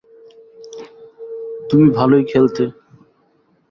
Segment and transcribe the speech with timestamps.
[1.69, 2.63] তুমি ভালোই খেলতে।